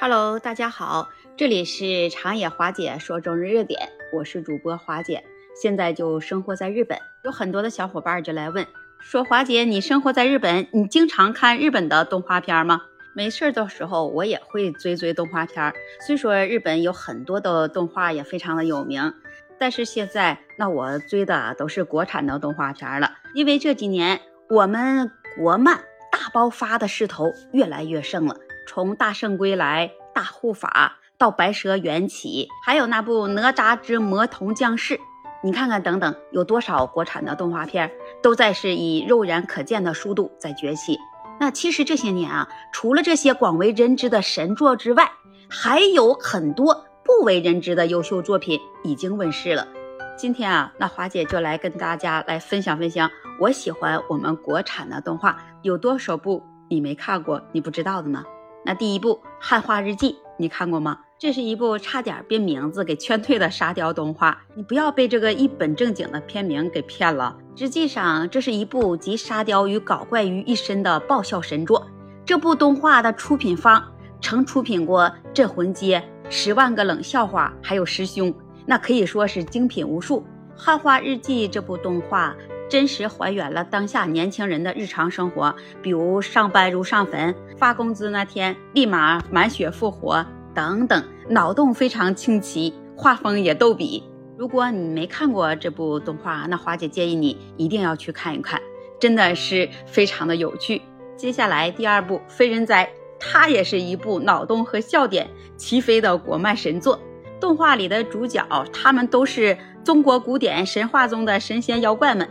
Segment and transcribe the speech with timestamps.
[0.00, 5.24] Hello，大家好，这里是长野华姐说中日热点，我是主播华姐，
[5.60, 6.96] 现在就生活在日本。
[7.24, 8.64] 有很多的小伙伴就来问，
[9.00, 12.82] 说华姐，你生活在日本，你经常看日本的动画片吗？
[13.12, 15.74] 没事的时候，我也会追追动画片。
[16.06, 19.12] 虽说日本有很多的动画也非常的有名，
[19.58, 25.78] 但是现在那我追的都是国产的动画片了，因为这几年我们国漫
[26.12, 28.36] 大爆发的势头越来越盛了。
[28.68, 34.94] 从《大圣归来》《大护法》到《白蛇缘起》，还有那部《哪吒之魔童降世》，
[35.42, 37.90] 你看看等等，有多少国产的动画片
[38.22, 40.98] 都在是以肉眼可见的速度在崛起。
[41.40, 45.10] 那其实这些年啊，除了这些广为人知的神作之外，
[45.48, 49.66] 还有很多不为人知的优秀作品已经问世了。
[50.14, 58.22] 今天啊，那华姐就来跟大家来分享分享，我喜欢我们国产的动画有多少部你没看过，你不知道的呢？
[58.68, 60.98] 那第一部《汉化日记》，你看过吗？
[61.18, 64.42] 这是一部差点被名字给劝退的沙雕动画。
[64.54, 67.34] 你不要被这个一本正经的片名给骗了。
[67.56, 71.86] 实际上，这是一部集沙雕与搞怪于一身的爆笑神作。
[72.26, 73.82] 这部动画的出品方
[74.20, 75.98] 曾出品过《镇魂街》
[76.30, 78.30] 《十万个冷笑话》，还有《师兄》，
[78.66, 80.20] 那可以说是精品无数。
[80.54, 82.36] 《汉化日记》这部动画。
[82.68, 90.24] 真实还原了当下年轻人的日常生活，比如上班如上坟，发工资那天立马满血复活
[90.54, 94.02] 等等，脑洞非常清奇，画风也逗比。
[94.36, 98.60] 如果你没看过这部动画，那花姐建议你一定要去看一看，
[99.00, 100.82] 真的是非常的有趣。
[101.16, 102.84] 接下来第二部《非人哉》，
[103.18, 107.00] 它也是一部脑洞和笑点齐飞的国漫神作。
[107.40, 112.28] 动画里的主角，他们都是中国古典神话中的神仙妖怪们。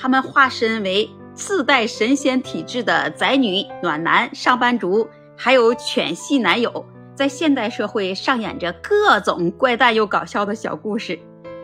[0.00, 11.18] 他们化身为自带神仙体质的宅女、暖男、上班族，还有犬系男友，在现代社会上演着各种怪诞又搞笑的小故事。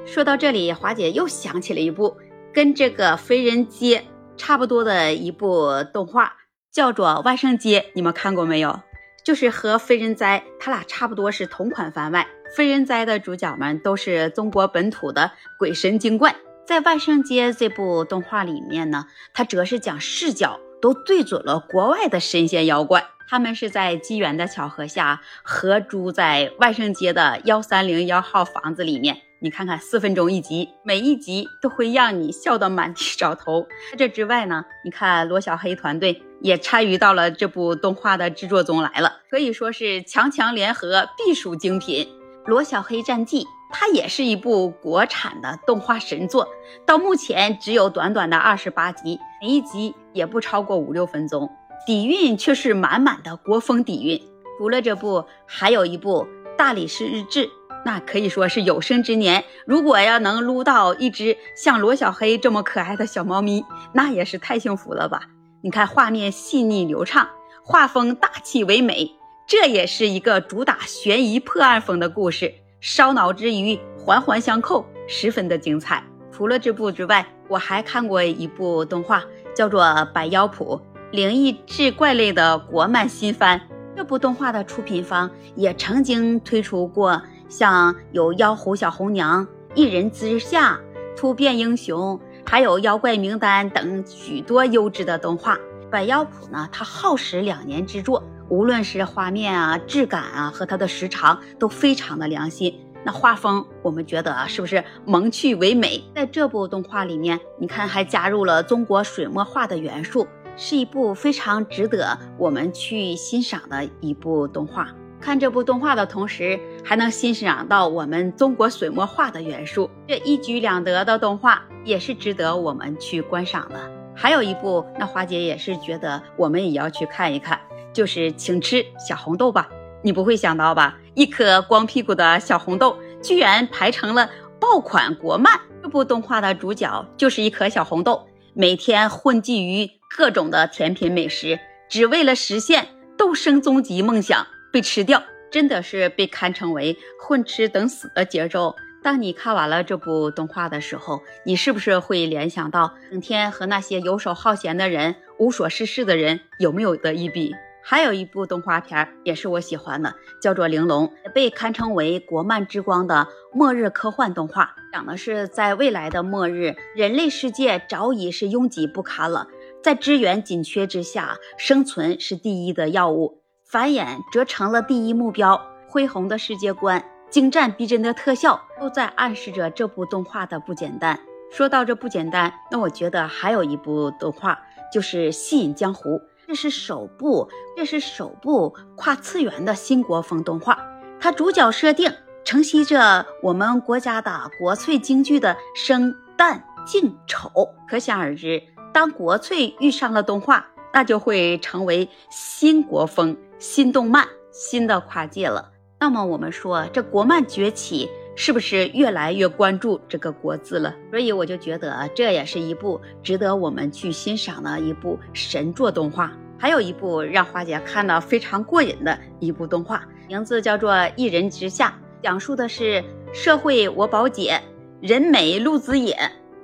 [0.05, 2.17] 说到这里，华姐又想起了一部
[2.53, 3.99] 跟这个《飞人街》
[4.37, 6.33] 差不多的一部动画，
[6.73, 8.81] 叫做《万圣街》，你们看过没有？
[9.25, 16.35] 就是和《飞人哉》他俩差不多是同款番外，《飞人哉》的主角们都是中国本土的鬼神精怪。
[16.67, 23.05] 在《万圣节》这部动画里面呢，它则是将视角都对准了国外的神仙妖怪。
[23.29, 29.19] 他们是在机缘的巧合下合租在万圣节的幺三零幺号房子里面。
[29.41, 33.67] 你看看，四分钟一集，每一集都会让你笑得满地找头。
[33.91, 42.07] 在这之外呢，你看罗小黑团队也参与到了这部动画的制作中来了，可以说是强强联合，必属精品。
[42.47, 43.45] 《罗小黑战记》。
[43.77, 46.49] 它也是一部国产的动画神作，
[46.87, 51.51] 到目前只有短短的二十八集，每一集也不超过五六分钟，
[51.85, 54.23] 底蕴却是满满的国风底蕴。
[54.57, 56.25] 除了这部，还有一部
[56.57, 57.47] 《大理石日志》，
[57.85, 65.23] 那可以说是有生之年，如果要能撸到一只像罗小黑这么可爱的小猫咪，那也是太幸福了吧！
[65.63, 67.29] 你看，画面细腻流畅，
[67.65, 69.11] 画风大气唯美，
[69.49, 72.55] 这也是一个主打悬疑破案风的故事。
[72.87, 76.05] 烧脑之余，环环相扣，十分的精彩。
[76.31, 79.25] 除了这部之外，我还看过一部动画，
[79.55, 80.79] 叫做《百妖谱》，
[81.11, 83.59] 灵异志怪类的国漫新番。
[83.97, 90.73] 这部动画的出品方也曾经推出过像有《妖狐小红娘》《一人之下》
[91.19, 95.57] 《突变英雄》，还有《妖怪名单》等许多优质的动画。
[95.95, 98.21] 《百妖谱》呢，它耗时两年制作。
[98.49, 102.77] 无论是画面啊、质感啊和它的时长都非常的良心。
[103.05, 106.03] 那画风，我们觉得啊，是不是萌趣唯美？
[106.13, 114.89] 在这部动画里面，你看还加入了中国水墨画的元素，是一部非常值得我们去欣赏的一部动画。
[115.21, 123.94] 看这部动画的同时，还能欣赏到我们中国水墨画的元素，这一举两得的动画也是值得我们去观赏的。
[124.15, 127.61] 还有一部，那花姐也是觉得我们也要去看一看。
[127.93, 129.69] 就是请吃小红豆吧，
[130.03, 130.97] 你不会想到吧？
[131.15, 134.29] 一颗光屁股的小红豆，居然排成了
[134.59, 135.61] 爆款国漫。
[135.83, 141.59] 这部动画的主角就是一颗小红豆，每天混迹于各种的甜品美食，
[141.89, 145.23] 只为了实现豆生终极梦想被吃掉，
[145.53, 148.75] 真的是被堪称为混吃等死的节奏。
[149.05, 157.55] 当你看完了这部动画的时候，你是不是会联想到整天和那些游手好闲的人、无所事事的人有没有的一比？
[157.83, 169.49] 还有一部动画片也是我喜欢的，叫做《玲珑》，被堪称为国漫之光的末日科幻动画，讲的是在未来的末日，人类世界早已是拥挤不堪了，
[169.83, 173.43] 在资源紧缺之下，生存是第一的要务。
[173.67, 175.61] 繁衍则成了第一目标。
[175.87, 177.05] 恢宏的世界观、
[177.35, 181.19] 精湛逼真的特效，都在暗示着这部动画的不简单。
[181.51, 184.57] 说到这不简单，那我觉得还有一部动画
[184.93, 186.11] 就是《戏瘾江湖》，
[186.47, 190.79] 这是首部，这是首部跨次元的新国风动画。
[191.19, 192.09] 它主角设定
[192.45, 197.51] 承袭着我们国家的国粹京剧的生旦净丑，
[197.89, 205.73] 可想而知，当国粹遇上了动画，那就会成为新国风、新动漫、新的跨界了。
[206.05, 210.95] 那么我们说，这国漫崛起是不是越来越关注这个国字了？
[211.09, 216.31] 所以我就觉得这也是一部值得我们去欣赏的一部神作动画。
[216.59, 223.03] 还有一部让花姐看到非常过瘾的一部动画，名字叫做《一人之下》，讲述的是
[223.33, 224.61] 社会我宝姐
[225.01, 226.15] 人美路子野。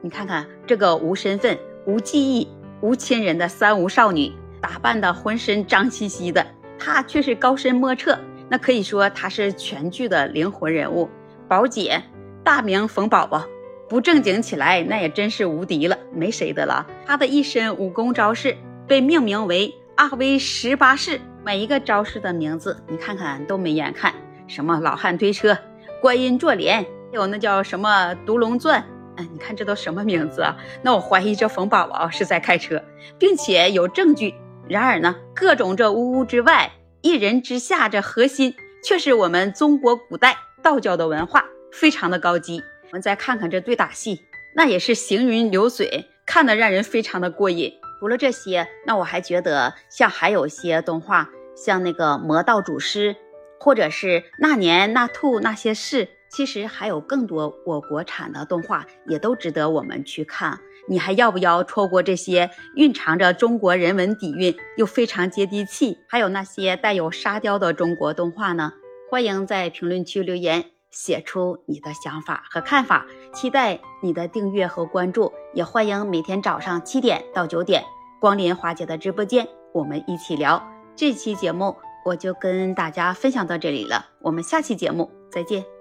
[0.03, 2.47] 你看看这个无身份、无记忆、
[2.83, 6.47] 无亲人的三无少女，打扮的浑身脏兮兮的，
[6.79, 8.19] 她却是高深莫测。
[8.51, 11.09] 那可以说她是全剧的灵魂人物，
[11.49, 12.03] 宝姐，
[12.43, 13.47] 大名冯宝宝，
[13.89, 16.85] 不正经起来那也真是无敌了，没谁的了。
[17.07, 18.57] 她的一身武功招式
[18.89, 24.13] 被命名为阿威十八式，每一个招式的名字你看看都没眼看，
[24.49, 25.57] 什么老汉推车、
[26.03, 30.57] 观音坐莲，还有那叫什么独龙钻，哎，你看这都什么名字啊？
[30.83, 32.83] 那我怀疑这冯宝宝是在开车，
[33.17, 34.35] 并且有证据。
[34.69, 36.73] 然而呢，各种这呜呜之外。
[37.03, 38.55] 一人之下，这核心
[38.85, 42.63] 却是我们中国古代道教的文化，非常的高级。
[42.85, 44.21] 我们再看看这对打戏，
[44.55, 47.73] 那也是行云流水，看得让人非常的过瘾。
[47.99, 53.15] 除了这些，那我还觉得像还有些动画，像那个《魔道祖师》，
[53.59, 56.09] 或者是那年那兔那些事。
[56.31, 60.61] 其实还有更多我国产的动画，也都值得我们去看。
[60.91, 68.73] 你还要不要错过这些蕴藏着中国人文底蕴又非常接地气，还有那些带有沙雕的中国动画呢？
[69.09, 73.07] 欢迎在评论区留言，写出你的想法和看法。
[73.33, 77.85] 期待你的订阅和关注，也欢迎每天早上七点到九点
[78.21, 80.61] 光临华姐的直播间，我们一起聊。
[80.97, 85.80] 这期节目我就跟大家分享到这里了，我们下期节目再见。